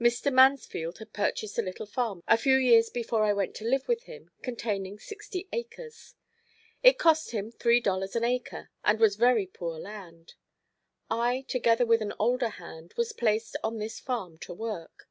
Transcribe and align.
Mr. 0.00 0.32
Mansfield 0.32 0.98
had 0.98 1.12
purchased 1.12 1.56
a 1.56 1.62
little 1.62 1.86
farm 1.86 2.24
a 2.26 2.36
few 2.36 2.56
years 2.56 2.90
before 2.90 3.22
I 3.22 3.32
went 3.32 3.54
to 3.54 3.64
live 3.64 3.86
with 3.86 4.02
him, 4.02 4.32
containing 4.42 4.98
sixty 4.98 5.46
acres. 5.52 6.16
It 6.82 6.98
cost 6.98 7.30
him 7.30 7.52
three 7.52 7.78
dollars 7.78 8.16
an 8.16 8.24
acre, 8.24 8.68
and 8.84 8.98
was 8.98 9.14
very 9.14 9.46
poor 9.46 9.78
land. 9.78 10.34
I, 11.08 11.42
together 11.46 11.86
with 11.86 12.02
an 12.02 12.14
older 12.18 12.48
hand, 12.48 12.94
was 12.96 13.12
placed 13.12 13.56
on 13.62 13.78
this 13.78 14.00
farm 14.00 14.38
to 14.38 14.52
work. 14.52 15.08